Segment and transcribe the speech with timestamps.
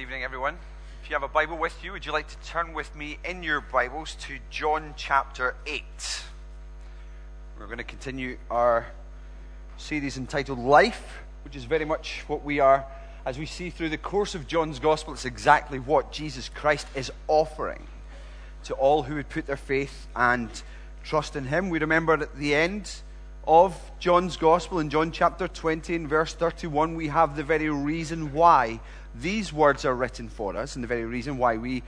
[0.00, 0.56] evening, everyone.
[1.02, 3.42] If you have a Bible with you, would you like to turn with me in
[3.42, 5.82] your Bibles to John chapter 8?
[7.58, 8.86] We're going to continue our
[9.76, 12.86] series entitled Life, which is very much what we are,
[13.26, 17.12] as we see through the course of John's Gospel, it's exactly what Jesus Christ is
[17.28, 17.86] offering
[18.64, 20.48] to all who would put their faith and
[21.04, 21.68] trust in Him.
[21.68, 22.90] We remember at the end
[23.46, 28.32] of John's Gospel, in John chapter 20, and verse 31, we have the very reason
[28.32, 28.80] why
[29.14, 31.82] these words are written for us, and the very reason why we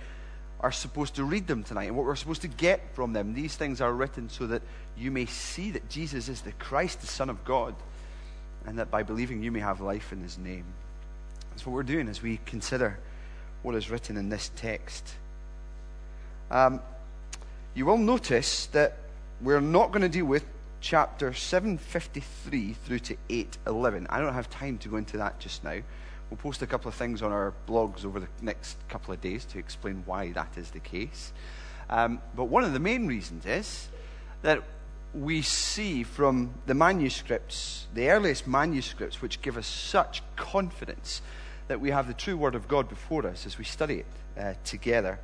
[0.60, 3.34] are supposed to read them tonight, and what we're supposed to get from them.
[3.34, 4.62] These things are written so that
[4.96, 7.74] you may see that Jesus is the Christ, the Son of God,
[8.66, 10.64] and that by believing you may have life in His name.
[11.50, 12.98] That's what we're doing as we consider
[13.62, 15.14] what is written in this text.
[16.50, 16.80] Um,
[17.74, 18.98] you will notice that
[19.41, 20.44] we're not going to deal with
[20.82, 24.09] chapter 753 through to 811.
[24.10, 25.78] I don't have time to go into that just now.
[26.28, 29.45] We'll post a couple of things on our blogs over the next couple of days
[29.46, 31.32] to explain why that is the case.
[31.88, 33.88] Um, but one of the main reasons is
[34.42, 34.62] that
[35.14, 41.22] we see from the manuscripts, the earliest manuscripts, which give us such confidence
[41.69, 44.55] that we have the true Word of God before us as we study it uh,
[44.64, 45.20] together,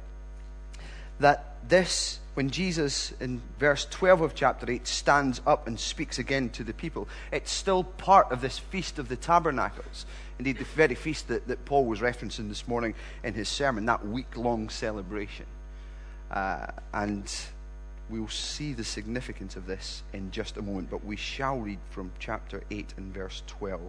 [1.18, 6.50] that this, when Jesus in verse 12 of chapter 8 stands up and speaks again
[6.50, 10.06] to the people, it's still part of this Feast of the Tabernacles.
[10.38, 14.06] Indeed, the very feast that, that Paul was referencing this morning in his sermon, that
[14.06, 15.46] week long celebration.
[16.30, 17.28] Uh, and
[18.08, 22.12] we'll see the significance of this in just a moment, but we shall read from
[22.20, 23.80] chapter 8 and verse 12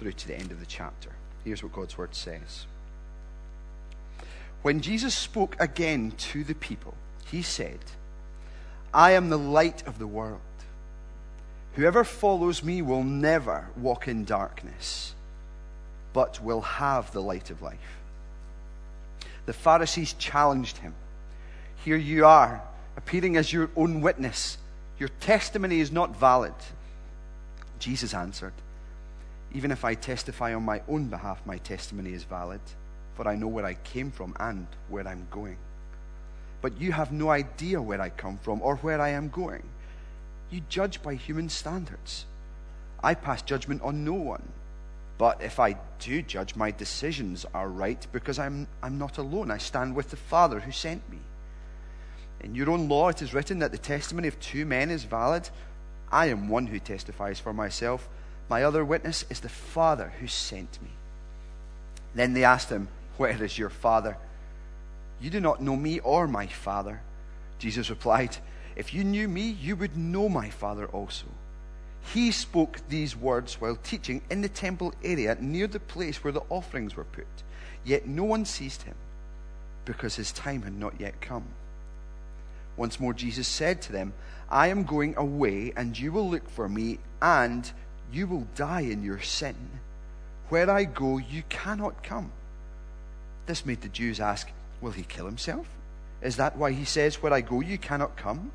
[0.00, 1.10] through to the end of the chapter.
[1.44, 2.66] Here's what God's word says.
[4.62, 6.94] When Jesus spoke again to the people,
[7.34, 7.80] he said,
[8.92, 10.40] I am the light of the world.
[11.72, 15.14] Whoever follows me will never walk in darkness,
[16.12, 17.98] but will have the light of life.
[19.46, 20.94] The Pharisees challenged him.
[21.84, 22.62] Here you are,
[22.96, 24.56] appearing as your own witness.
[25.00, 26.54] Your testimony is not valid.
[27.80, 28.54] Jesus answered,
[29.52, 32.60] Even if I testify on my own behalf, my testimony is valid,
[33.16, 35.56] for I know where I came from and where I'm going.
[36.64, 39.64] But you have no idea where I come from or where I am going.
[40.50, 42.24] You judge by human standards.
[43.02, 44.48] I pass judgment on no one.
[45.18, 49.50] But if I do judge, my decisions are right because I'm, I'm not alone.
[49.50, 51.18] I stand with the Father who sent me.
[52.40, 55.50] In your own law, it is written that the testimony of two men is valid.
[56.10, 58.08] I am one who testifies for myself.
[58.48, 60.88] My other witness is the Father who sent me.
[62.14, 62.88] Then they asked him,
[63.18, 64.16] Where is your Father?
[65.20, 67.00] You do not know me or my Father.
[67.58, 68.36] Jesus replied,
[68.76, 71.26] if you knew me, you would know my Father also.
[72.12, 76.42] He spoke these words while teaching in the temple area near the place where the
[76.50, 77.26] offerings were put.
[77.84, 78.96] Yet no one seized him
[79.84, 81.44] because his time had not yet come.
[82.76, 84.12] Once more, Jesus said to them,
[84.50, 87.70] I am going away, and you will look for me, and
[88.12, 89.54] you will die in your sin.
[90.48, 92.32] Where I go, you cannot come.
[93.46, 95.66] This made the Jews ask, Will he kill himself?
[96.22, 98.50] Is that why he says, Where I go, you cannot come?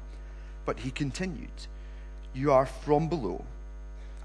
[0.65, 1.67] But he continued,
[2.33, 3.45] You are from below,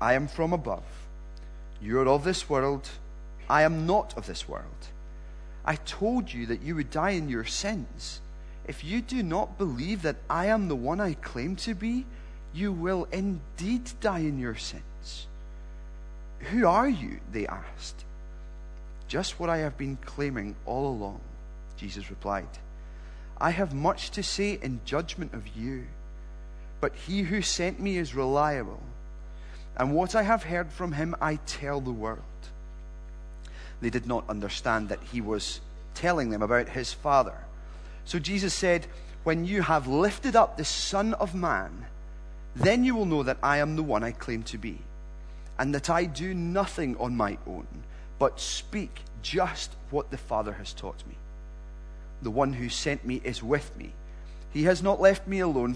[0.01, 0.85] I am from above.
[1.81, 2.89] You are of this world,
[3.49, 4.89] I am not of this world.
[5.65, 8.21] I told you that you would die in your sins.
[8.67, 12.07] If you do not believe that I am the one I claim to be,
[12.55, 15.27] you will indeed die in your sins.
[16.51, 17.21] Who are you?
[17.33, 18.05] They asked.
[19.09, 21.21] Just what I have been claiming all along,
[21.77, 22.49] Jesus replied.
[23.41, 25.87] I have much to say in judgment of you
[26.85, 28.83] but he who sent me is reliable.
[29.75, 32.21] And what I have heard from him, I tell the world.
[33.81, 35.63] They did not understand that he was
[35.95, 37.39] telling them about his Father.
[38.05, 38.87] So Jesus said,
[39.23, 41.87] When you have lifted up the Son of Man,
[42.55, 44.79] then you will know that I am the one I claim to be,
[45.59, 47.67] and that I do nothing on my own,
[48.19, 51.15] but speak just what the Father has taught me.
[52.25, 53.93] The one who sent me is with me.
[54.51, 55.75] He has not left me alone,